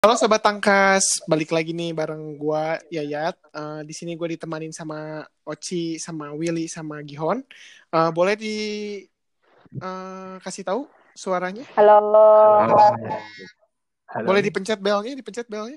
[0.00, 3.36] Halo sobat tangkas, balik lagi nih bareng gua Yayat.
[3.52, 7.44] Uh, di sini gue ditemanin sama Oci, sama Willy, sama Gihon.
[7.92, 8.56] Uh, boleh di
[9.76, 11.68] uh, kasih tahu suaranya?
[11.76, 12.00] Halo.
[12.64, 12.96] Halo.
[14.24, 15.76] Boleh dipencet belnya, dipencet belnya.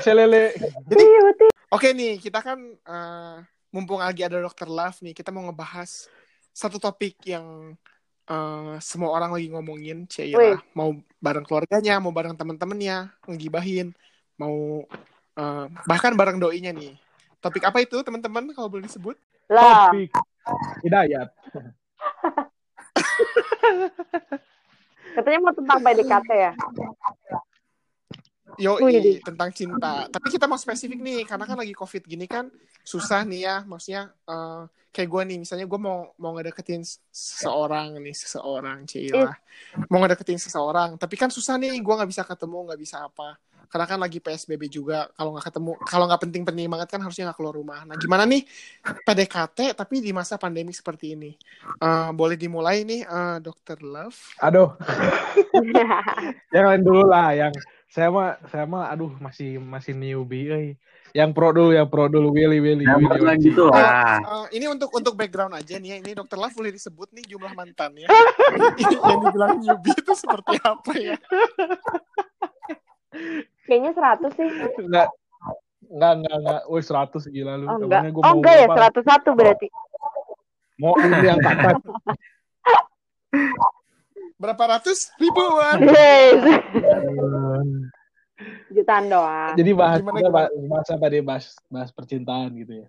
[0.00, 0.56] Aselele.
[0.88, 2.56] Jadi, oke okay nih, kita kan
[2.88, 6.08] uh, mumpung lagi ada Dokter Love nih, kita mau ngebahas
[6.56, 7.76] satu topik yang
[8.30, 13.90] uh, semua orang lagi ngomongin Cila mau bareng keluarganya mau bareng temen-temennya ngegibahin
[14.38, 14.86] mau
[15.36, 16.94] uh, bahkan bareng doinya nih.
[17.42, 19.18] Topik apa itu teman-teman kalau boleh disebut?
[19.50, 19.90] Lah.
[19.92, 20.14] Topik
[20.86, 21.28] hidayat.
[25.10, 26.52] Katanya mau tentang PDKT ya
[28.60, 28.76] Yo,
[29.24, 30.04] tentang cinta.
[30.12, 32.52] Tapi kita mau spesifik nih, karena kan lagi covid gini kan
[32.84, 33.56] susah nih ya.
[33.64, 39.32] Maksudnya uh, kayak gue nih, misalnya gue mau mau ngedeketin seseorang nih, seseorang Cila,
[39.88, 41.00] mau ngedeketin seseorang.
[41.00, 43.40] Tapi kan susah nih, gue nggak bisa ketemu, nggak bisa apa.
[43.70, 47.38] Karena kan lagi PSBB juga, kalau nggak ketemu, kalau nggak penting-penting banget kan harusnya nggak
[47.38, 47.86] keluar rumah.
[47.86, 48.42] Nah, gimana nih
[49.06, 51.38] PDKT tapi di masa pandemi seperti ini?
[51.78, 54.18] Uh, boleh dimulai nih, uh, Dokter Love?
[54.42, 54.74] Aduh,
[56.54, 57.54] yang lain dulu lah, yang
[57.90, 60.68] saya mah saya mah aduh masih masih newbie eh.
[61.10, 62.86] Yang pro dulu, yang pro dulu Willy Willy.
[62.86, 63.46] Yang Willy, Willy.
[63.50, 64.22] gitu lah.
[64.22, 65.96] Uh, ini untuk untuk background aja nih ya.
[65.98, 68.06] Ini Dokter Love boleh disebut nih jumlah mantan ya.
[69.10, 71.18] yang dibilang newbie itu seperti apa ya?
[73.66, 74.48] Kayaknya 100 sih.
[74.86, 75.10] Enggak.
[75.90, 76.60] Enggak, enggak, enggak.
[76.70, 77.66] Woi, 100 gila lu.
[77.66, 78.02] Oh, enggak.
[78.22, 79.66] Oh, enggak ya, 101 berarti.
[80.78, 81.74] Mau ini yang kakak.
[84.40, 85.12] Berapa ratus?
[85.20, 85.84] Ribuan.
[85.84, 86.40] Yes.
[88.72, 89.54] jutaan doang.
[89.58, 90.48] Jadi bahas gimana, gimana?
[90.70, 92.88] bahas apa deh bahas bahas percintaan gitu ya?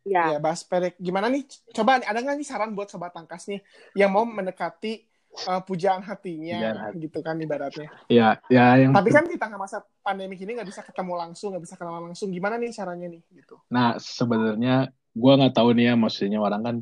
[0.00, 1.46] Ya, ya bahas perek gimana nih?
[1.72, 3.60] Coba ada nggak nih saran buat sobat tangkas nih
[3.94, 5.04] yang mau mendekati
[5.46, 6.96] uh, pujaan hatinya pujaan hati.
[7.08, 7.88] gitu kan ibaratnya?
[8.10, 11.64] Ya ya yang tapi kan di tengah masa pandemi ini nggak bisa ketemu langsung nggak
[11.64, 12.28] bisa kenal langsung.
[12.32, 13.56] Gimana nih caranya nih gitu?
[13.70, 16.76] Nah sebenarnya gua nggak tahu nih ya maksudnya orang kan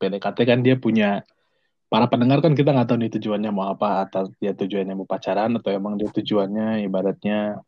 [0.00, 1.22] PDKT kan dia punya
[1.92, 5.60] para pendengar kan kita nggak tahu nih tujuannya mau apa atau dia tujuannya mau pacaran
[5.60, 7.60] atau emang dia tujuannya ibaratnya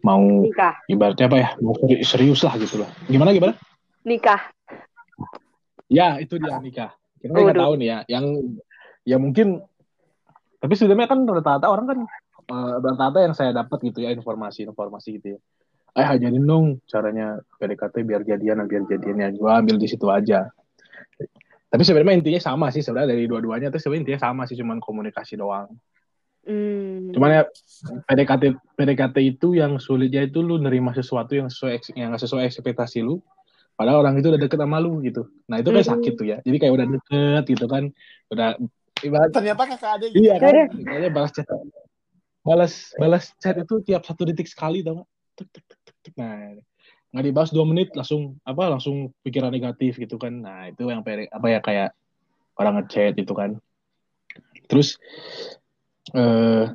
[0.00, 0.80] mau nikah.
[0.88, 2.88] ibaratnya apa ya mau serius lah gitu loh.
[3.04, 3.52] Gimana gimana?
[4.08, 4.48] Nikah.
[5.92, 6.96] Ya itu dia nikah.
[7.20, 8.24] Kita nggak tahu nih ya yang
[9.04, 9.60] ya mungkin
[10.64, 11.98] tapi sebenarnya kan rata-rata orang kan
[12.48, 15.38] uh, rata-rata yang saya dapat gitu ya informasi-informasi gitu ya.
[16.00, 20.48] Eh ajarin dong caranya PDKT biar jadian biar jadiannya gue ambil di situ aja
[21.74, 23.66] tapi sebenarnya intinya sama sih sebenarnya dari dua-duanya.
[23.74, 25.74] Tuh sebenarnya intinya sama sih cuman komunikasi doang.
[26.44, 27.08] Hmm.
[27.16, 27.42] cuman ya
[28.04, 33.24] PDKT PDKT itu yang sulitnya itu lu nerima sesuatu yang sesuai yang sesuai ekspektasi lu
[33.80, 35.24] padahal orang itu udah deket sama lu gitu.
[35.48, 35.88] Nah itu kan hmm.
[35.96, 36.38] sakit tuh ya.
[36.44, 37.88] Jadi kayak udah deket gitu kan
[38.28, 38.60] udah
[39.00, 40.20] ibarat ternyata kakak ada gitu.
[40.20, 40.68] iya kan?
[40.68, 41.48] Kayaknya balas chat.
[42.44, 46.60] Balas balas chat itu tiap satu detik sekali tau gak nah
[47.14, 50.42] nggak dibahas dua menit langsung apa langsung pikiran negatif gitu kan.
[50.42, 51.94] Nah itu yang apa ya kayak
[52.58, 53.54] orang ngechat gitu kan.
[54.66, 54.98] Terus
[56.10, 56.74] eh,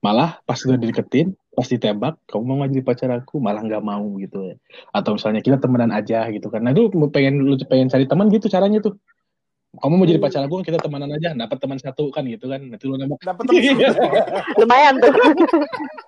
[0.00, 3.36] malah pas udah dideketin pas ditembak kamu mau jadi pacar aku?
[3.36, 4.54] Malah nggak mau gitu ya.
[4.96, 6.64] Atau misalnya kita temenan aja gitu kan.
[6.64, 8.96] Nah itu pengen lu pengen cari teman gitu caranya tuh.
[9.76, 12.64] Kamu mau jadi pacar aku kita temenan aja dapat teman satu kan gitu kan.
[12.64, 13.20] Nanti lu nembak.
[13.20, 13.60] Dapat teman
[14.64, 15.12] lumayan tuh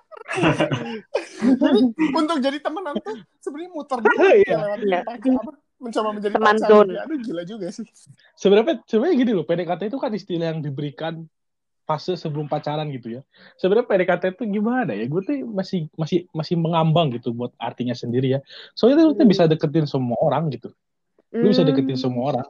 [1.41, 1.79] jadi
[2.15, 5.01] untuk jadi temenan tuh sebenarnya muter dulu ya, ya.
[5.81, 6.55] mencoba menjadi teman.
[6.61, 7.01] Ya.
[7.03, 7.85] Aduh gila juga sih.
[8.37, 11.25] Sebenarnya sebenarnya gini loh, PDKT itu kan istilah yang diberikan
[11.89, 13.21] fase sebelum pacaran gitu ya.
[13.57, 15.09] Sebenarnya PDKT itu gimana ya?
[15.09, 18.39] Gue tuh masih masih masih mengambang gitu buat artinya sendiri ya.
[18.77, 19.27] Soalnya tuh hmm.
[19.27, 20.69] bisa deketin semua orang gitu.
[21.33, 21.51] Lu hmm.
[21.51, 22.47] bisa deketin semua orang.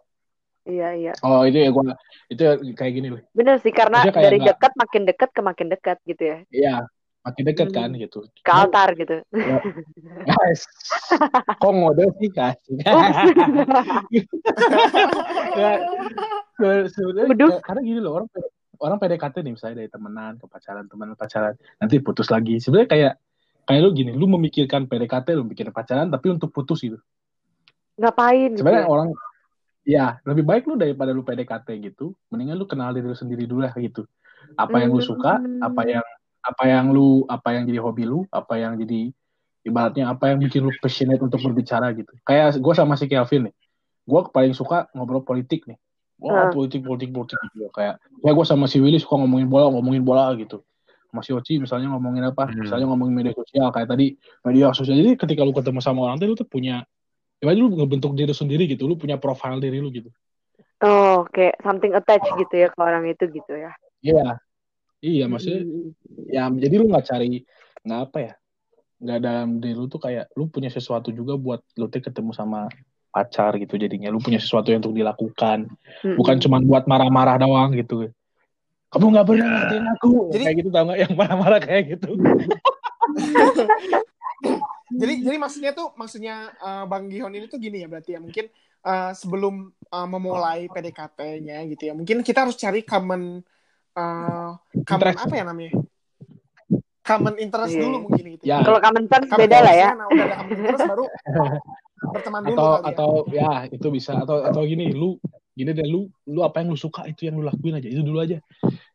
[0.62, 1.13] Iya iya.
[1.25, 1.84] Oh itu ya gue
[2.30, 2.44] itu
[2.78, 3.22] kayak gini loh.
[3.34, 6.38] Bener sih karena dari dekat makin dekat ke makin dekat gitu ya.
[6.52, 6.75] Iya
[7.22, 7.78] makin dekat hmm.
[7.78, 8.20] kan gitu.
[8.42, 9.22] Ke altar gitu.
[9.30, 9.58] Ya.
[10.26, 10.66] Guys,
[11.62, 12.78] kok ngode sih kasih.
[15.62, 15.72] ya,
[16.90, 18.28] sebenarnya karena gini loh orang
[18.81, 23.13] orang PDKT nih misalnya dari temenan ke pacaran teman pacaran nanti putus lagi sebenarnya kayak
[23.69, 26.98] kayak lu gini lu memikirkan PDKT lu bikin pacaran tapi untuk putus gitu
[28.01, 28.94] ngapain sebenarnya gitu?
[28.94, 29.10] orang
[29.86, 33.62] ya lebih baik lu daripada lu PDKT gitu mendingan lu kenal diri lu sendiri dulu
[33.66, 34.10] lah gitu
[34.57, 36.06] apa yang lu suka apa yang
[36.42, 39.14] apa yang lu apa yang jadi hobi lu apa yang jadi
[39.62, 42.10] ibaratnya apa yang bikin lu passionate untuk berbicara gitu.
[42.26, 43.56] Kayak gue sama si Kelvin nih.
[44.06, 45.78] Gue paling suka ngobrol politik nih.
[46.22, 46.54] Wah uh.
[46.54, 50.34] politik politik politik gitu kayak ya gue sama si Willy suka ngomongin bola ngomongin bola
[50.38, 50.66] gitu.
[51.12, 52.66] Masih Oci misalnya ngomongin apa hmm.
[52.66, 54.98] misalnya ngomongin media sosial kayak tadi media sosial.
[54.98, 56.82] Jadi ketika lu ketemu sama orang tuh lu tuh punya
[57.42, 60.10] ya lu ngebentuk diri sendiri gitu lu punya profil diri lu gitu.
[60.82, 63.70] Oh kayak something attached gitu ya ke orang itu gitu ya.
[64.02, 64.18] Iya.
[64.18, 64.32] yeah
[65.01, 65.65] Iya, maksudnya
[66.30, 67.42] ya jadi lu nggak cari
[67.81, 68.33] nggak apa ya
[69.01, 72.69] nggak dalam diri lu tuh kayak lu punya sesuatu juga buat lu tuh ketemu sama
[73.12, 74.07] pacar gitu jadinya.
[74.07, 75.68] Lu punya sesuatu yang untuk dilakukan.
[76.15, 78.07] Bukan cuma buat marah-marah doang gitu.
[78.92, 80.09] Kamu nggak pernah ngertiin aku.
[80.31, 81.00] Jadi- kayak gitu tau nggak?
[81.04, 82.09] Yang marah-marah kayak gitu.
[84.92, 88.51] Jadi jadi maksudnya tuh maksudnya eh, Bang Gihon ini tuh gini ya berarti ya mungkin
[88.83, 93.39] eh, sebelum eh, memulai PDKT-nya gitu ya mungkin kita harus cari common
[93.94, 94.50] eh,
[94.84, 95.20] common Interest.
[95.22, 95.74] apa ya namanya
[97.02, 97.82] common interest Iya.
[97.82, 98.58] dulu mungkin gitu Ya.
[98.62, 99.90] Kalau common sense Common beda lah ya.
[99.98, 101.06] nah, udah ada common interest baru
[102.02, 102.90] berteman dulu atau ya.
[102.90, 105.18] atau ya itu bisa atau atau gini lu
[105.54, 108.18] gini deh lu lu apa yang lu suka itu yang lu lakuin aja itu dulu
[108.18, 108.42] aja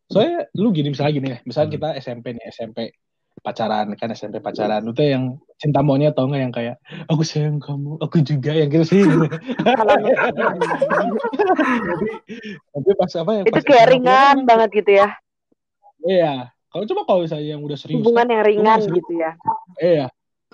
[0.07, 2.79] soalnya lu gini misalnya gini ya misalnya kita SMP nih SMP
[3.45, 5.25] pacaran kan SMP pacaran tuh yang
[5.57, 9.03] cinta monyet tau nggak yang kayak aku sayang kamu aku juga yang gitu sih
[12.75, 15.09] tapi pas apa ya itu kayak ringan banget gitu ya.
[16.05, 18.97] iya kalau coba kalau misalnya yang udah serius Hubungan yang ringan serius.
[19.01, 19.31] gitu ya.
[19.81, 20.07] iya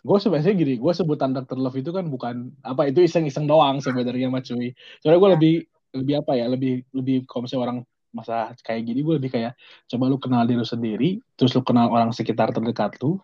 [0.02, 1.58] gue sebenarnya gini gue sebutan Dr.
[1.58, 5.34] Love itu kan bukan apa itu iseng-iseng doang sebenarnya mah cuy soalnya gue Ya.
[5.38, 5.54] lebih
[5.92, 7.78] lebih apa ya lebih lebih kalau misalnya orang
[8.12, 9.52] masa kayak gini gue lebih kayak
[9.88, 13.16] coba lu kenal diri lu sendiri terus lu kenal orang sekitar terdekat lu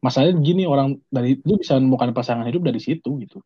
[0.00, 3.40] masalahnya gini orang dari lu bisa menemukan pasangan hidup dari situ gitu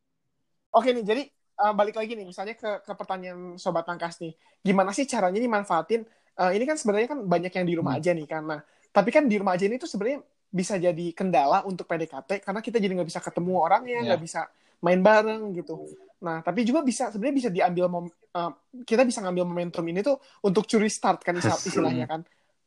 [0.74, 1.22] Oke nih, jadi
[1.62, 4.34] uh, balik lagi nih, misalnya ke, ke pertanyaan Sobat Tangkas nih.
[4.58, 6.02] Gimana sih caranya dimanfaatin?
[6.34, 8.02] Uh, ini kan sebenarnya kan banyak yang di rumah Hmm.
[8.02, 8.58] aja nih, karena
[8.90, 10.18] tapi kan di rumah aja ini tuh sebenarnya
[10.50, 14.06] bisa jadi kendala untuk PDKT karena kita jadi nggak bisa ketemu orangnya, Ya.
[14.10, 14.40] nggak bisa
[14.84, 15.80] main bareng gitu.
[16.20, 18.52] Nah, tapi juga bisa sebenarnya bisa diambil mom, uh,
[18.84, 22.20] kita bisa ngambil momentum ini tuh untuk curi start kan istilah- istilahnya kan.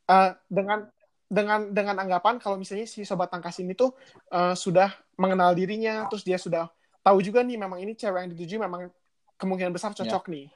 [0.08, 0.90] Uh, dengan
[1.28, 3.94] dengan dengan anggapan kalau misalnya si sobat tangkas ini tuh
[4.34, 6.66] uh, sudah mengenal dirinya, terus dia sudah
[7.04, 8.90] tahu juga nih memang ini cewek yang dituju memang
[9.38, 10.46] kemungkinan besar cocok nih.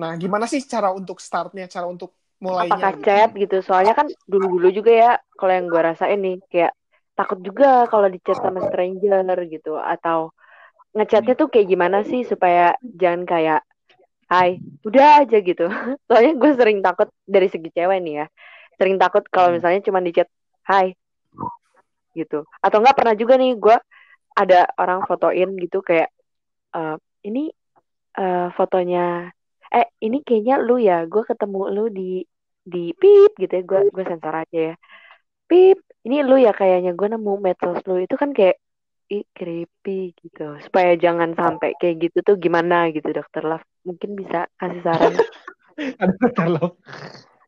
[0.00, 2.72] Nah, gimana sih cara untuk startnya, cara untuk mulainya?
[2.72, 3.04] Apakah gitu?
[3.04, 3.56] chat gitu?
[3.60, 6.72] Soalnya kan dulu-dulu juga ya kalau yang gue rasain nih kayak
[7.12, 10.32] takut juga kalau di chat sama stranger gitu atau
[10.96, 13.60] ngechatnya tuh kayak gimana sih supaya jangan kayak
[14.32, 15.68] Hai, udah aja gitu.
[16.08, 18.26] Soalnya gue sering takut dari segi cewek nih ya.
[18.80, 19.60] Sering takut kalau Hmm.
[19.60, 20.28] misalnya cuma di chat
[20.64, 20.96] Hai
[22.16, 22.44] gitu.
[22.64, 23.76] Atau enggak pernah juga nih gue
[24.32, 26.08] ada orang fotoin gitu kayak
[26.76, 26.96] eh,
[27.28, 27.52] ini
[28.18, 29.32] eh, fotonya
[29.72, 32.24] eh ini kayaknya lu ya gue ketemu lu di
[32.62, 34.74] di pip gitu ya gue gue sensor aja ya
[35.48, 38.56] pip ini lu ya kayaknya gue nemu medsos lu itu kan kayak
[39.12, 40.56] ih creepy gitu.
[40.64, 43.66] Supaya jangan sampai kayak gitu tuh gimana gitu dokter Love.
[43.84, 45.12] Mungkin bisa kasih saran.
[46.00, 46.48] Ada Dr.
[46.56, 46.76] Love.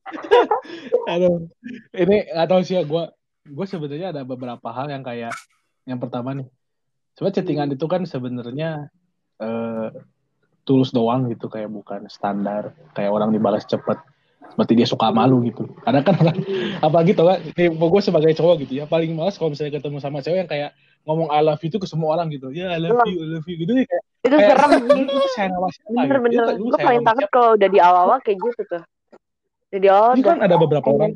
[1.13, 1.49] Aduh
[1.97, 3.05] ini nggak tahu sih ya gue
[3.45, 5.33] gue sebenarnya ada beberapa hal yang kayak
[5.89, 6.49] yang pertama nih.
[7.17, 8.71] Sebenarnya chattingan itu kan sebenarnya
[9.41, 9.89] eh,
[10.65, 14.01] tulus doang gitu kayak bukan standar kayak orang dibalas cepet
[14.45, 15.69] seperti dia suka malu gitu.
[15.85, 16.15] Karena kan
[16.87, 20.45] apa gitu kan gue sebagai cowok gitu ya paling males kalau misalnya ketemu sama cewek
[20.45, 20.71] yang kayak
[21.05, 22.49] ngomong I love you itu ke semua orang gitu.
[22.51, 23.73] Ya I love you I love you gitu.
[23.77, 24.71] Ya kayak itu kayak, serem.
[24.85, 25.95] Gitu?
[25.95, 28.83] bener-bener lu gue paling takut kalau udah di awal-awal kayak gitu tuh.
[29.69, 31.13] Jadi awal Ini kan ada beberapa orang.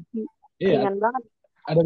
[0.61, 1.23] iya banget.
[1.69, 1.83] ada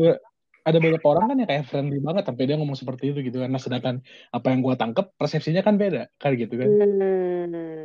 [0.63, 3.51] ada beberapa orang kan yang kayak friendly banget sampai dia ngomong seperti itu gitu kan.
[3.55, 3.95] Nah sedangkan
[4.35, 6.69] apa yang gua tangkep persepsinya kan beda kan gitu kan.
[6.69, 7.81] Hmm.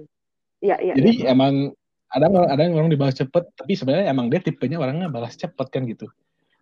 [0.58, 1.69] ya ya jadi emang
[2.10, 5.86] ada ada yang orang dibalas cepet tapi sebenarnya emang dia tipenya orangnya balas cepet kan
[5.86, 6.10] gitu.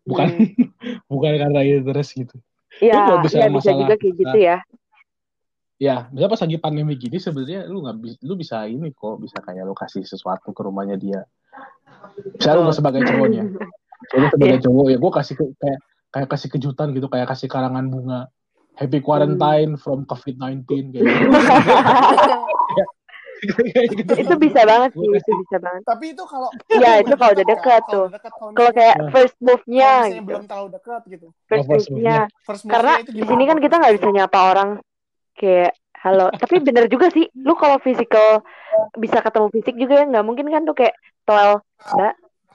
[0.03, 0.67] Bukan Hmm.
[1.11, 2.35] bukan karena itu terus gitu
[2.81, 4.57] ya, nggak bisa ya bisa masalah- juga kayak gitu ya.
[5.75, 9.43] Ya misalnya pas lagi pandemi gini sebenarnya lu nggak bisa lu bisa ini kok bisa
[9.43, 11.21] kayak lu kasih sesuatu ke rumahnya dia.
[12.33, 13.43] Misalnya lu sebagai cowoknya
[14.05, 15.79] Jadi sebagai cowok ya gue kasih ke- kayak
[16.09, 18.21] kayak kasih kejutan gitu kayak kasih karangan bunga.
[18.75, 21.27] Happy quarantine from COVID-19 kayak gitu.
[23.35, 24.13] Gitu.
[24.15, 25.81] itu bisa banget sih itu bisa banget.
[25.83, 28.05] Tapi itu kalau Iya, itu kalau udah dekat Kalau tuh.
[28.55, 29.11] kalau kayak Nah.
[29.11, 31.27] first move-nya gitu belum terlalu dekat gitu.
[31.45, 32.19] first Oh, first move-nya.
[32.47, 34.69] First karena move-nya itu di sini kan kita nggak bisa nyapa orang
[35.35, 36.27] kayak halo.
[36.31, 38.45] Tapi bener juga sih lu kalau physical
[38.95, 41.59] bisa ketemu fisik juga ya nggak mungkin kan tuh kayak toel
[41.95, 42.13] mbak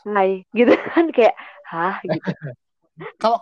[0.08, 1.34] hai gitu kan kayak
[1.68, 2.00] hah?
[2.02, 2.18] gitu.
[3.22, 3.40] Kalau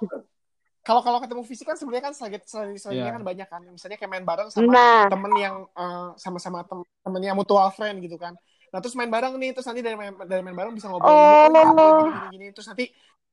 [0.89, 3.13] kalau kalau ketemu fisik kan sebenarnya kan selanjut selanjutnya Iya.
[3.13, 3.61] kan banyak kan.
[3.69, 8.17] Misalnya kayak main bareng sama nah temen yang eh, sama-sama tem temennya mutual friend gitu
[8.17, 8.33] kan.
[8.69, 11.21] Nah terus main bareng nih, terus nanti dari main, dari main bareng bisa ngobrol Oh.
[11.47, 12.47] "Oh, gini, gini, gini.
[12.51, 12.85] Terus nanti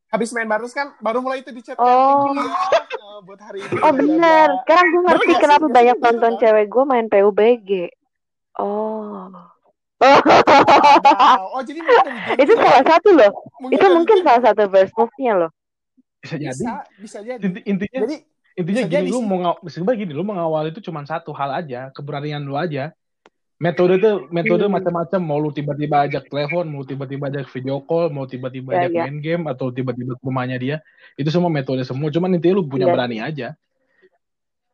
[0.06, 2.28] habis main bareng kan baru mulai itu di chat kan, Oh.
[2.28, 2.44] "Thank
[2.92, 3.80] you ya, buat hari ini.
[3.80, 5.40] oh bener sekarang gue ngerti sih?
[5.40, 6.04] kenapa Nggak banyak sih?
[6.04, 6.42] nonton Bener kan?
[6.44, 7.70] cewek gue main PUBG
[8.58, 9.32] oh
[9.96, 11.56] Wow.
[11.56, 13.32] Oh jadi mungkin itu salah satu loh
[13.66, 15.52] itu dari mungkin salah satu first move-nya loh
[16.26, 17.40] bisa jadi bisa, bisa jadi.
[17.40, 18.16] Inti- intinya Jadi
[18.56, 19.28] intinya bisa gini jadi lu sih.
[19.28, 22.92] mau sebenarnya gini lu mengawal itu cuma satu hal aja keberanian lu aja
[23.56, 24.74] metode tuh metode Hmm.
[24.74, 28.92] macam-macam mau lu tiba-tiba ajak telepon mau tiba-tiba ajak video call mau tiba-tiba Ya, ajak
[28.92, 29.02] ya.
[29.02, 30.76] main game atau tiba-tiba ke rumahnya dia
[31.14, 32.94] itu semua metode semua cuman intinya lu punya Iya.
[32.94, 33.48] berani aja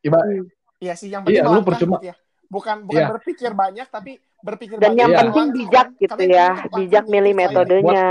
[0.01, 0.49] Iba, Hmm.
[0.77, 2.15] Iya sih, yang penting Iya, lu percuma- gitu ya.
[2.47, 3.09] Bukan bukan Iya.
[3.11, 5.19] berpikir banyak tapi berpikir Dan banyak yang Iya.
[5.21, 7.37] penting langkah, bijak gitu ya, bijak milih lain.
[7.39, 8.05] metodenya.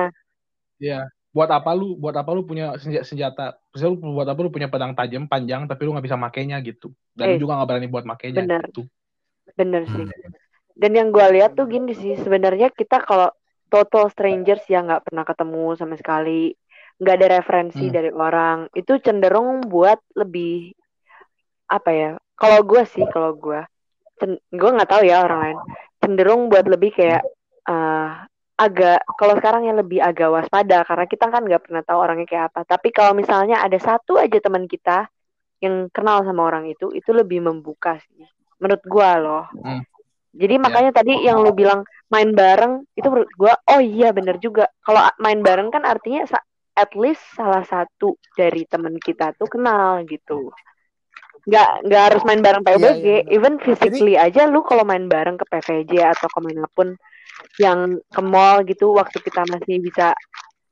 [0.78, 1.00] ya
[1.36, 4.68] buat apa lu buat apa lu punya senja- senjata misalnya lu buat apa lu punya
[4.72, 7.86] pedang tajam panjang tapi lu nggak bisa makainya gitu dan Eh, lu juga nggak berani
[7.94, 8.62] buat makainya benar.
[8.62, 8.86] gitu
[9.58, 10.06] Bener sih.
[10.80, 13.30] Dan yang gue lihat tuh gini sih, sebenarnya kita kalau
[13.72, 16.54] total strangers yang nggak pernah ketemu sama sekali,
[17.00, 17.94] nggak ada referensi Hmm.
[17.94, 20.72] dari orang, itu cenderung buat lebih
[21.70, 22.10] apa ya?
[22.40, 23.60] Kalau gue sih, kalau gue,
[24.60, 25.58] gue nggak tahu ya orang lain,
[26.00, 27.22] cenderung buat lebih kayak
[27.68, 28.08] eh,
[28.60, 32.44] agak kalau sekarang yang lebih agak waspada karena kita kan nggak pernah tahu orangnya kayak
[32.52, 32.60] apa.
[32.68, 35.08] Tapi kalau misalnya ada satu aja teman kita
[35.64, 38.28] yang kenal sama orang itu, itu lebih membuka sih.
[38.60, 39.44] Menurut gue loh.
[39.56, 39.80] Hmm.
[40.30, 44.70] Jadi makanya tadi yang lu bilang main bareng itu menurut gua oh iya bener juga.
[44.78, 46.22] Kalau main bareng kan artinya
[46.78, 50.54] at least salah satu dari teman kita tuh kenal gitu.
[51.50, 53.34] Nggak nggak harus main bareng Iya, iya, bener.
[53.34, 56.94] even physically aja lu kalau main bareng ke PVJ atau ke mana pun
[57.58, 60.14] yang ke mall gitu waktu kita masih bisa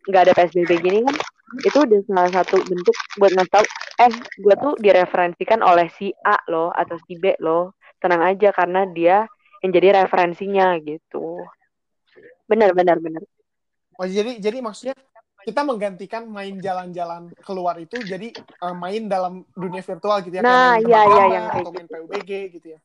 [0.06, 1.16] nggak ada PSBB gini kan
[1.64, 3.64] itu udah salah satu bentuk buat ngasih tahu
[4.04, 4.12] eh
[4.44, 9.26] gua tuh direferensikan oleh si A loh atau si B loh tenang aja karena dia
[9.64, 11.42] yang jadi referensinya gitu.
[12.46, 13.22] Benar benar benar.
[13.98, 14.94] Oh, jadi jadi maksudnya
[15.42, 20.78] kita menggantikan main jalan-jalan keluar itu jadi eh, main dalam dunia virtual gitu ya Nah,
[20.78, 22.80] kayak main iya, iya, yang atau main PUBG gitu ya.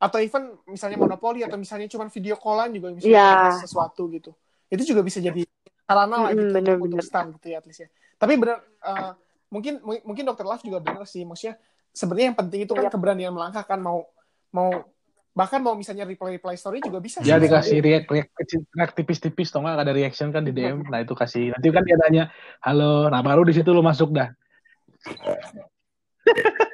[0.00, 4.32] Atau even misalnya monopoli atau misalnya cuma video callan juga misalnya bahas sesuatu gitu.
[4.72, 5.44] Itu juga bisa jadi
[5.84, 7.04] sarana lah Mm-mm, gitu bener, untuk bener.
[7.04, 7.88] stun gitu ya at least ya.
[8.16, 9.12] Tapi benar eh,
[9.52, 11.60] mungkin mungkin dokter Love juga benar sih maksudnya
[11.92, 12.92] sebenarnya yang penting itu kan Iya.
[12.94, 14.06] keberanian melangkah kan mau
[14.54, 14.86] mau
[15.30, 17.46] bahkan mau misalnya reply reply story juga bisa Ya sih.
[17.50, 18.30] dikasih react, react,
[18.74, 20.86] react tipis-tipis atau nggak ada reaction kan di DM.
[20.86, 21.52] Nah itu kasih.
[21.54, 22.24] Nanti kan dia nanya,
[22.62, 23.06] halo.
[23.12, 24.30] Nah baru di situ lu masuk dah.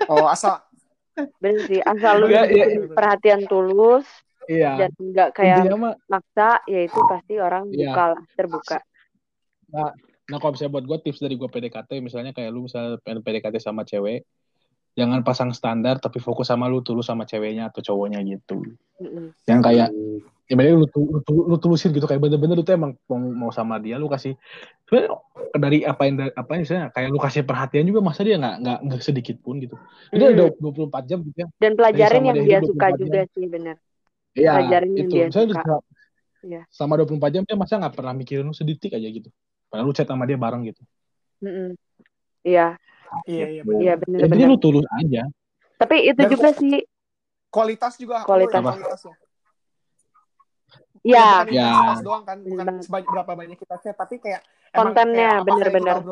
[0.07, 0.63] Oh, asal
[1.41, 2.93] Bener sih asal lu nunjukin iya.
[2.93, 4.07] perhatian tulus
[4.47, 4.79] Iya.
[4.79, 7.91] dan enggak kayak mah, maksa ya itu pasti orang Iya.
[7.91, 8.79] buka lah terbuka.
[10.27, 13.59] nah kalau misalnya buat gue tips dari gue PDKT, misalnya kayak lu misalnya pengen PDKT
[13.63, 14.23] sama cewek,
[14.97, 18.65] jangan pasang standar tapi fokus sama lu tulus sama ceweknya atau cowoknya gitu.
[18.97, 19.37] Mm-mm.
[19.45, 19.89] Yang kayak
[20.47, 23.51] ya bener lu, lu, tu- lu tulusin gitu kayak bener-bener lu tuh emang mau, mau
[23.51, 24.39] sama dia lu kasih
[24.87, 25.19] sebenarnya
[25.59, 28.79] dari apa yang apa yang misalnya kayak lu kasih perhatian juga masa dia nggak nggak
[28.87, 29.75] nggak sedikit pun gitu
[30.15, 30.33] jadi Mm.
[30.39, 33.47] ada 24 jam gitu ya Dan pelajarin sama yang dia dia suka 24 juga sih
[33.51, 33.77] bener.
[34.37, 35.15] Iya, Pelajarin yang itu.
[35.19, 35.77] dia Misalnya suka.
[36.47, 36.61] Iya.
[36.71, 39.29] selama 24 jam dia masa nggak pernah mikirin lu sedetik aja gitu.
[39.67, 40.83] Padahal lu chat sama dia bareng gitu.
[41.43, 41.75] Mm-mm.
[42.47, 42.79] Iya
[43.25, 43.81] iya iya benar.
[43.81, 44.49] iya bener Ya, jadi bener.
[44.49, 45.23] lu tulus aja.
[45.77, 46.77] Tapi itu Dan juga sih
[47.49, 48.57] kualitas juga Kualitas.
[48.57, 49.15] perlu ya, kualitasnya.
[51.05, 51.71] ya Ya.
[52.01, 52.83] doang kan bukan Benar.
[52.83, 56.05] sebanyak berapa banyak kita chat tapi kayak Kontennya, bener-bener.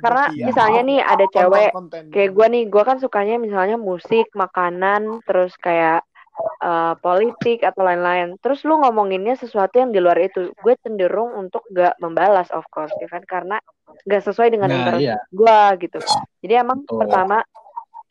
[0.00, 0.42] Karena dia?
[0.44, 2.02] misalnya nih ada Konten- cewek konten.
[2.10, 6.02] kayak gue nih gue kan sukanya misalnya musik makanan terus kayak
[6.40, 11.64] eh, politik atau lain-lain terus lu ngomonginnya sesuatu yang di luar itu gue cenderung untuk
[11.70, 13.56] gak membalas of course ya kan karena
[14.04, 15.16] gak sesuai dengan Nah, interest iya.
[15.28, 15.98] gue gitu
[16.40, 16.98] jadi emang Betul.
[17.00, 17.38] pertama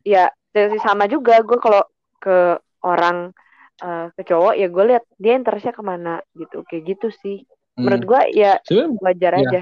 [0.01, 1.83] ya dari sama juga gue kalau
[2.17, 3.31] ke orang
[3.79, 7.43] eh, ke cowok ya gue lihat dia interestnya ke mana gitu kayak gitu sih
[7.75, 8.09] menurut Hmm.
[8.11, 9.41] gue ya Sebenarnya wajar Iya.
[9.41, 9.61] aja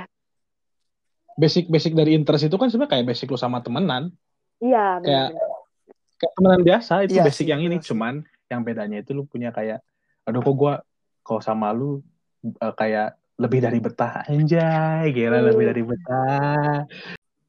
[1.34, 4.10] basic-basic dari interest itu kan sebenarnya kayak basic lu sama temenan.
[4.58, 5.38] iya Kayak-
[6.18, 7.78] Kayak temenan biasa itu Iya basic sih, yang ini.
[7.78, 9.84] Cuman yang bedanya itu lu punya kayak
[10.28, 10.74] aduh kok gua
[11.24, 12.00] kalau sama lu
[12.44, 14.26] eh, kayak lebih dari betah.
[14.26, 16.90] Anjay gila lebih dari betah.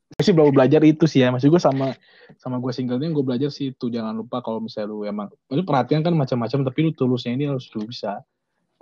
[0.09, 1.33] Gue sih belajar itu sih ya.
[1.33, 1.97] Maksud gue sama
[2.37, 3.89] sama gue single gue belajar sih itu.
[3.89, 7.73] Jangan lupa kalau misalnya lu emang lu perhatian kan macam-macam tapi lu tulusnya ini harus
[7.73, 8.21] lu bisa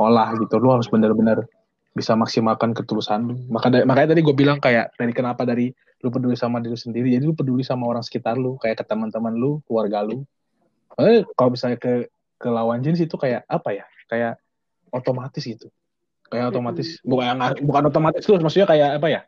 [0.00, 0.58] olah gitu.
[0.58, 1.46] Lu harus benar-benar
[1.94, 3.35] bisa maksimalkan ketulusan lu.
[3.49, 5.70] Maka da- makanya tadi gue bilang kayak dari kenapa dari
[6.02, 7.14] lu peduli sama diri sendiri?
[7.14, 10.26] Jadi lu peduli sama orang sekitar lu kayak ke teman-teman lu keluarga lu
[10.97, 14.41] eh kalau misalnya ke ke lawan jenis itu kayak apa ya kayak
[14.93, 15.69] otomatis gitu
[16.29, 19.21] kayak otomatis bukan bukan otomatis terus maksudnya kayak apa ya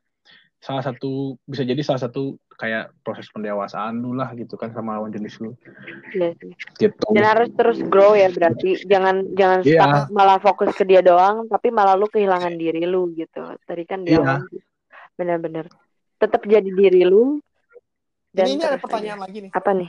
[0.58, 5.14] salah satu bisa jadi salah satu kayak proses pendewasaan lu lah gitu kan sama lawan
[5.14, 5.54] jenis lu
[6.10, 6.50] Iya sih.
[6.82, 9.78] gitu Dan harus terus grow ya berarti jangan jangan Iya.
[9.86, 13.54] stuck malah fokus ke dia doang tapi malah lu kehilangan diri lu gitu.
[13.62, 14.42] Tadi kan dia Iya.
[14.42, 14.50] ngomong
[15.14, 15.64] benar-benar
[16.18, 17.38] tetap jadi diri lu
[18.34, 19.24] dan ini, ini ada pertanyaan aja.
[19.30, 19.88] lagi nih apa nih?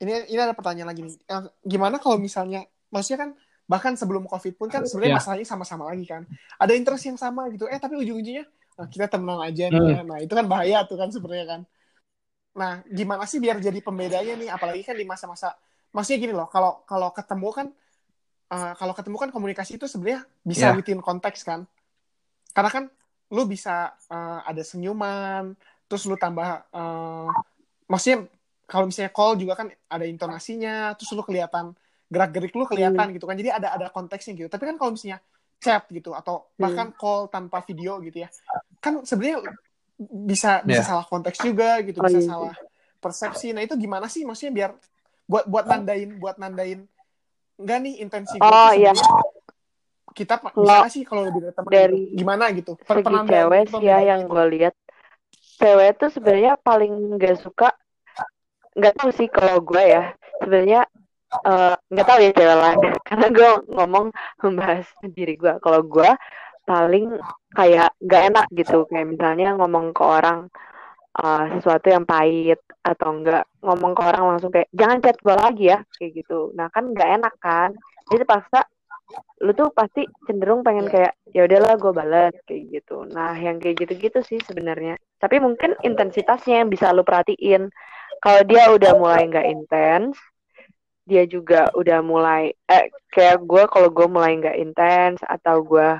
[0.00, 1.16] Ini ini ada pertanyaan lagi nih.
[1.28, 3.30] Eh, gimana kalau misalnya maksudnya kan
[3.68, 5.18] bahkan sebelum covid pun kan sebenarnya Iya.
[5.22, 6.24] masalahnya sama-sama lagi kan.
[6.56, 7.68] Ada interest yang sama gitu.
[7.68, 8.48] Eh tapi ujung-ujungnya
[8.80, 10.02] ah, kita temenan aja nih ya.
[10.02, 11.60] nah itu kan bahaya tuh kan sebenarnya kan.
[12.56, 14.48] Nah gimana sih biar jadi pembedanya nih?
[14.50, 15.54] Apalagi kan di masa-masa
[15.94, 17.66] maksudnya gini loh kalau kalau ketemu kan
[18.50, 20.74] uh, kalau ketemu kan komunikasi itu sebenarnya bisa yeah.
[20.74, 21.68] within konteks kan.
[22.50, 22.84] Karena kan
[23.30, 25.54] lu bisa uh, ada senyuman
[25.86, 27.30] terus lu tambah uh,
[27.86, 28.26] maksudnya
[28.70, 31.74] kalau misalnya call juga kan ada intonasinya terus lu kelihatan
[32.06, 33.14] gerak gerik lu kelihatan hmm.
[33.18, 35.18] gitu kan jadi ada ada konteksnya gitu tapi kan kalau misalnya
[35.58, 36.96] chat gitu atau bahkan hmm.
[36.96, 38.30] call tanpa video gitu ya
[38.78, 39.42] kan sebenarnya
[40.00, 40.86] bisa bisa yeah.
[40.86, 42.30] salah konteks juga gitu bisa oh, iya.
[42.30, 42.54] salah
[43.02, 44.70] persepsi nah itu gimana sih maksudnya biar
[45.26, 46.86] buat buat nandain buat nandain
[47.60, 48.94] enggak nih intensi oh iya
[50.10, 52.16] kita bisa sih kalau lebih dari teman dari gitu?
[52.18, 54.74] gimana gitu segi cewek sih ya yang gue lihat
[55.60, 57.76] cewek tuh sebenarnya paling nggak suka
[58.80, 60.16] nggak tahu sih kalau gue ya.
[60.40, 60.80] Sebenarnya
[61.44, 62.80] eh, nggak uh, tahu ya cewek lain.
[63.08, 64.06] Karena gue ngomong
[64.40, 66.10] membahas diri gue kalau gue
[66.64, 67.06] paling
[67.52, 68.88] kayak nggak enak gitu.
[68.88, 70.48] Kayak misalnya ngomong ke orang
[71.18, 75.64] uh, sesuatu yang pahit atau enggak ngomong ke orang langsung kayak jangan chat gue lagi
[75.72, 76.54] ya kayak gitu.
[76.56, 77.70] Nah kan nggak enak kan.
[78.10, 78.64] Jadi paksa
[79.42, 80.92] lu tuh pasti cenderung pengen iya.
[80.92, 83.08] kayak ya udahlah gue balas kayak gitu.
[83.10, 84.94] Nah yang kayak gitu-gitu sih sebenarnya.
[85.18, 87.68] Tapi mungkin intensitasnya yang bisa lu perhatiin
[88.20, 90.14] kalau dia udah mulai nggak intens
[91.08, 95.98] dia juga udah mulai eh kayak gue kalau gue mulai nggak intens atau gue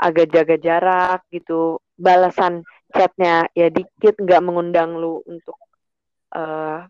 [0.00, 5.56] agak jaga jarak gitu balasan chatnya ya dikit nggak mengundang lu untuk
[6.34, 6.84] uh,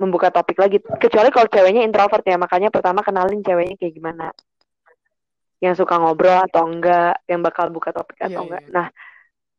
[0.00, 4.32] membuka topik lagi kecuali kalau ceweknya introvert ya makanya pertama kenalin ceweknya kayak gimana
[5.60, 8.62] yang suka ngobrol atau enggak, yang bakal buka topik atau yeah, enggak.
[8.64, 8.72] Yeah.
[8.72, 8.86] Nah,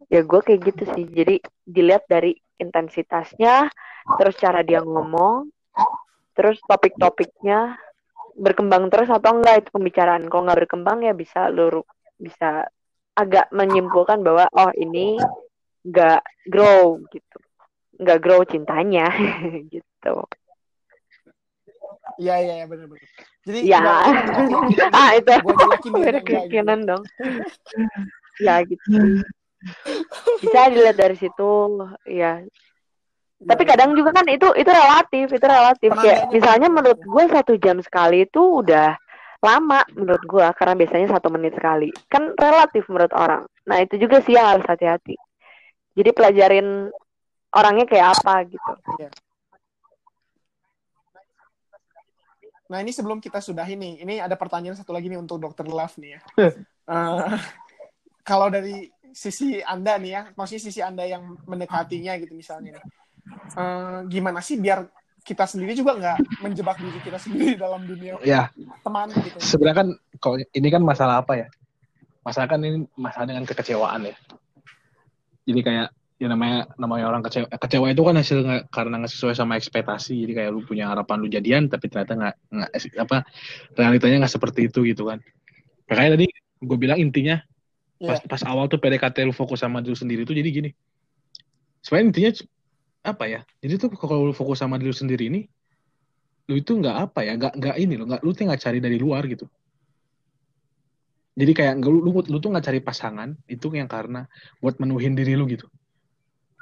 [0.09, 1.05] ya gue kayak gitu sih.
[1.05, 3.69] Jadi dilihat dari intensitasnya,
[4.19, 5.49] terus cara dia ngomong,
[6.33, 7.77] terus topik-topiknya
[8.37, 10.25] berkembang terus atau enggak itu pembicaraan.
[10.27, 11.83] Kalau nggak berkembang ya bisa lu
[12.17, 12.65] bisa
[13.17, 15.19] agak menyimpulkan bahwa oh ini
[15.83, 17.37] nggak grow gitu,
[17.99, 19.09] nggak grow cintanya
[19.73, 20.15] gitu.
[22.21, 23.09] Iya iya ya, benar benar.
[23.41, 23.79] Jadi ya.
[24.99, 25.31] ah itu.
[25.31, 27.03] Ada keyakinan dong.
[28.45, 29.25] ya gitu.
[30.41, 31.49] Bisa dilihat dari situ
[32.09, 32.41] ya.
[33.41, 35.89] Tapi kadang juga kan itu itu relatif, itu relatif.
[35.97, 38.93] Kayak misalnya menurut gue satu jam sekali itu udah
[39.41, 44.21] lama menurut gue karena biasanya satu menit sekali kan relatif menurut orang nah itu juga
[44.21, 45.17] sih yang harus hati-hati
[45.97, 46.93] jadi pelajarin
[47.49, 49.11] orangnya kayak apa gitu yeah.
[52.71, 55.91] Nah ini sebelum kita sudah ini, ini ada pertanyaan satu lagi nih untuk Dokter Love
[55.99, 56.19] nih ya.
[56.87, 57.35] uh,
[58.29, 62.83] kalau dari sisi anda nih ya, maksudnya sisi anda yang mendekatinya gitu misalnya nih,
[63.55, 64.87] uh, gimana sih biar
[65.21, 68.49] kita sendiri juga nggak menjebak diri kita sendiri dalam dunia ya.
[68.81, 69.37] teman gitu.
[69.37, 69.87] Sebenarnya kan
[70.17, 71.47] kalau ini kan masalah apa ya?
[72.21, 74.15] Masalah kan ini masalah dengan kekecewaan ya.
[75.45, 75.89] Jadi kayak
[76.21, 80.21] ya namanya namanya orang kecewa kecewa itu kan hasil gak, karena nggak sesuai sama ekspektasi
[80.21, 82.69] jadi kayak lu punya harapan lu jadian tapi ternyata nggak nggak
[83.01, 83.25] apa
[83.73, 85.17] realitanya nggak seperti itu gitu kan
[85.89, 86.29] makanya tadi
[86.61, 87.41] gue bilang intinya
[87.97, 88.13] yeah.
[88.13, 90.69] pas pas awal tuh PDKT lu fokus sama diri sendiri tuh jadi gini
[91.81, 92.31] sebenarnya intinya
[93.01, 95.41] apa ya jadi tuh kalau lu fokus sama diri sendiri ini
[96.49, 98.97] lu itu nggak apa ya nggak nggak ini lo nggak lu tuh nggak cari dari
[99.01, 99.49] luar gitu
[101.31, 104.27] jadi kayak lu, lu, lu tuh nggak cari pasangan itu yang karena
[104.59, 105.65] buat menuhin diri lu gitu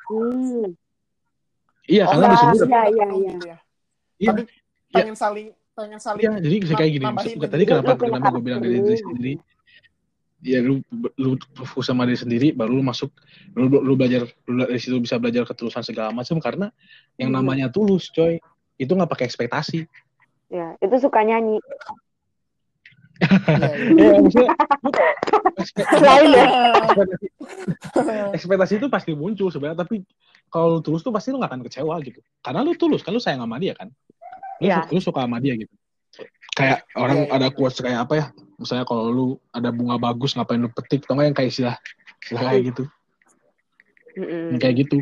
[0.10, 0.74] Hmm.
[1.86, 3.58] Iya, oh, karena di sini iya, iya, iya.
[4.18, 4.30] Iya.
[4.34, 4.42] Tapi
[4.90, 5.22] pengen ya.
[5.22, 5.48] saling
[5.78, 7.06] pengen saling Iya, jadi kayak gini.
[7.46, 9.34] Tadi kenapa kenapa gue bilang dari diri sendiri?
[10.40, 10.80] Ya lu
[11.20, 13.12] lu fokus sama diri sendiri baru lu masuk
[13.60, 16.72] lu lu belajar lu dari situ bisa belajar ketulusan segala macam karena
[17.20, 17.40] yang hmm.
[17.44, 18.40] namanya tulus coy
[18.80, 19.84] itu nggak pakai ekspektasi.
[20.50, 21.60] Ya, itu suka nyanyi.
[23.20, 24.56] ya, maksudnya
[26.08, 26.46] lain ya
[28.38, 30.08] ekspektasi itu pasti muncul sebenarnya tapi
[30.48, 33.20] kalau lu tulus tuh pasti lu gak akan kecewa gitu karena lu tulus kan lu
[33.20, 33.92] sayang sama dia kan
[34.64, 34.88] lu, ya.
[34.88, 35.74] lu suka sama dia gitu
[36.56, 37.36] kayak orang ya, ya.
[37.36, 38.26] ada quotes kayak apa ya
[38.60, 41.08] misalnya kalau lu ada bunga bagus ngapain lu petik?
[41.08, 41.76] Tau yang kayak istilah
[42.20, 42.84] istilah kayak gitu?
[44.20, 44.98] Mm kayak gitu.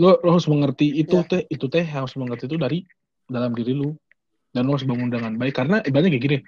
[0.00, 1.28] Lu, lu harus mengerti itu ya.
[1.28, 2.82] teh itu teh harus mengerti itu dari
[3.30, 3.94] dalam diri lu.
[4.50, 5.54] Dan lu harus bangun dengan baik.
[5.54, 6.38] Karena ibaratnya kayak gini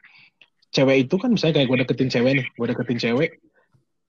[0.72, 3.30] cewek itu kan misalnya kayak gue deketin cewek nih gue deketin cewek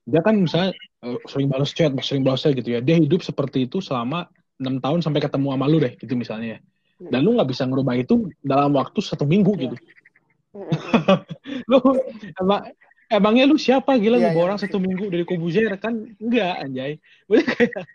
[0.07, 0.71] dia kan misalnya
[1.03, 2.79] uh, sering balas chat sering balas chat gitu ya.
[2.79, 6.57] Dia hidup seperti itu selama enam tahun sampai ketemu sama lu deh gitu misalnya.
[6.57, 6.59] Ya
[6.99, 9.75] dan lu nggak bisa ngerubah itu dalam waktu satu minggu gitu
[11.69, 11.79] lu
[12.39, 12.61] emang
[13.11, 13.95] emangnya lu siapa?
[13.99, 14.43] Gila yeah, yeah.
[14.43, 15.73] orang satu minggu dari Kobuzer.
[15.77, 16.91] Kan enggak anjay.
[17.29, 17.85] Boleh kayak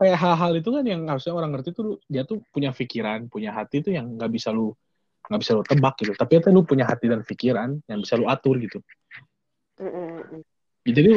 [0.00, 3.84] kayak hal-hal itu kan yang harusnya orang ngerti tuh dia tuh punya pikiran punya hati
[3.84, 4.72] tuh yang nggak bisa lu
[5.28, 6.12] nggak bisa lu tebak gitu.
[6.16, 8.80] Tapi itu lu punya hati dan pikiran yang bisa lu atur gitu.
[9.80, 10.44] Mm
[10.80, 11.12] jadi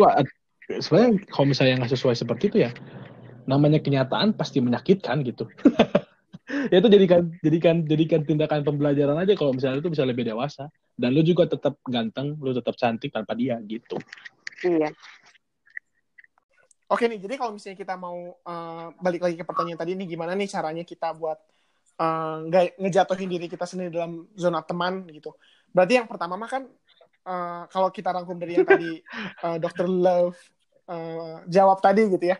[0.79, 2.71] sebenarnya kalau misalnya nggak sesuai seperti itu ya
[3.43, 5.47] namanya kenyataan pasti menyakitkan gitu
[6.71, 11.11] ya itu jadikan jadikan jadikan tindakan pembelajaran aja kalau misalnya itu bisa lebih dewasa dan
[11.11, 13.97] lu juga tetap ganteng lu tetap cantik tanpa dia gitu
[14.63, 14.89] Iya.
[16.87, 20.37] Oke nih, jadi kalau misalnya kita mau uh, balik lagi ke pertanyaan tadi nih, gimana
[20.37, 21.39] nih caranya kita buat
[21.97, 25.33] uh, nggak ngejatuhin diri kita sendiri dalam zona teman gitu.
[25.73, 26.63] Berarti yang pertama mah kan
[27.25, 29.01] uh, kalau kita rangkum dari yang tadi
[29.45, 29.89] uh, Dr.
[29.89, 30.37] Love
[30.85, 32.37] uh, jawab tadi gitu ya.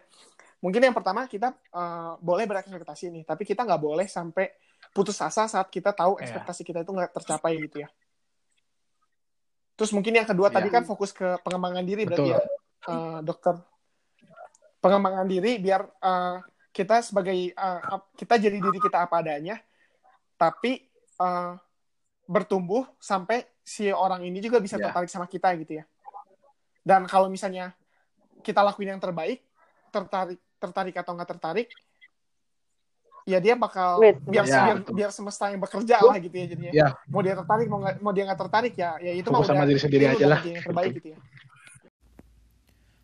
[0.64, 4.48] Mungkin yang pertama kita uh, boleh berekspektasi nih, tapi kita nggak boleh sampai
[4.96, 6.24] putus asa saat kita tahu Iya.
[6.32, 7.92] ekspektasi kita itu nggak tercapai gitu ya.
[9.76, 10.80] Terus mungkin yang kedua tadi Iya.
[10.80, 12.40] kan fokus ke pengembangan diri berarti Betul.
[12.40, 12.40] ya,
[12.88, 13.60] uh, dokter.
[14.80, 16.40] Pengembangan diri biar uh,
[16.72, 19.60] kita sebagai uh, kita jadi diri kita apa adanya,
[20.40, 20.80] tapi
[21.20, 21.60] uh,
[22.24, 24.88] bertumbuh sampai si orang ini juga bisa Iya.
[24.92, 25.86] tertarik sama kita gitu ya.
[26.84, 27.76] Dan kalau misalnya
[28.44, 29.44] kita lakuin yang terbaik,
[29.92, 31.68] tertarik tertarik atau nggak tertarik,
[33.24, 34.94] ya dia bakal Wait, biar Ya, biar, betul.
[34.96, 36.72] biar semesta yang bekerja lah gitu ya jadinya.
[36.72, 36.88] Ya.
[37.08, 39.60] Mau dia tertarik mau nggak mau dia nggak tertarik ya ya itu Fokus mah sama
[39.60, 40.40] udah- diri sendiri aja lah.
[40.42, 41.20] yang terbaik gitu ya.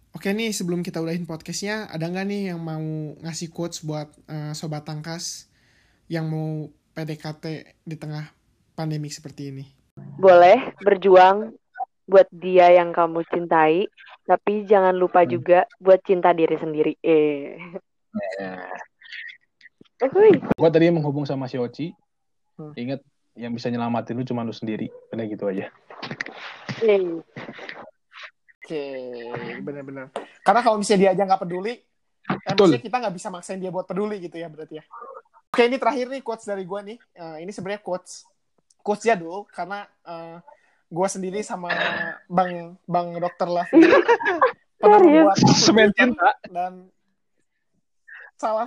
[0.10, 2.82] Oke nih sebelum kita udahin podcastnya ada nggak nih yang mau
[3.24, 5.48] ngasih quotes buat eh, sobat tangkas
[6.12, 7.46] yang mau PDKT
[7.86, 8.28] di tengah
[8.74, 9.66] pandemik seperti ini?
[10.18, 11.54] Boleh berjuang
[12.04, 13.86] buat dia yang kamu cintai,
[14.30, 15.32] tapi jangan lupa Hmm.
[15.34, 16.94] juga buat cinta diri sendiri.
[17.02, 17.58] Eh.
[18.38, 18.62] Ya.
[20.00, 20.38] Uhuy.
[20.54, 21.92] gua tadi menghubung sama si Oci
[22.56, 22.72] Hmm.
[22.76, 23.02] ingat
[23.34, 25.68] yang bisa nyelamatin lu cuma lu sendiri udah gitu aja
[26.80, 27.20] Eh.
[28.60, 28.84] Oke,
[29.60, 30.14] benar-benar.
[30.46, 31.82] Karena kalau misalnya dia aja nggak peduli, eh,
[32.48, 32.78] Betul.
[32.78, 34.84] maksudnya kita nggak bisa maksain dia buat peduli gitu ya berarti ya.
[35.50, 36.98] Oke, ini terakhir nih quotes dari gue nih.
[37.18, 38.24] Eh, ini sebenarnya quotes
[38.80, 40.38] quotes jadul karena eh,
[40.90, 41.70] gue sendiri sama
[42.38, 43.48] bang bang dokter
[44.80, 46.30] pernah membuat akun Semen cinta.
[46.50, 46.74] dan
[48.40, 48.66] salah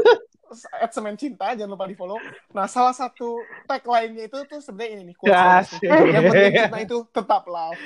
[0.82, 2.18] at semen cinta jangan lupa di follow.
[2.54, 5.86] Nah salah satu tagline-nya itu tuh sebenarnya ini nih quotes Asik.
[5.86, 7.78] yang penting kita itu tetap love.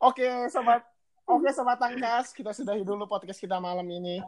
[0.00, 0.84] Oke sobat,
[1.28, 4.20] oke sobat tangkas kita sudahi dulu podcast kita malam ini.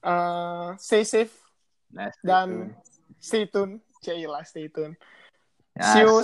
[0.00, 1.32] Eh, stay safe
[1.90, 2.70] Nah, dan
[3.18, 3.82] stay tune.
[4.00, 4.94] Cailah stay tune.
[5.76, 6.20] Ya, See you.